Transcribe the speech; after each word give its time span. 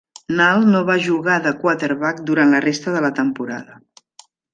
Nall 0.37 0.63
no 0.75 0.79
va 0.85 0.95
jugar 1.07 1.35
de 1.47 1.51
quarterback 1.63 2.23
durant 2.31 2.55
la 2.55 2.61
resta 2.65 2.95
de 2.97 3.03
la 3.07 3.13
temporada. 3.21 3.77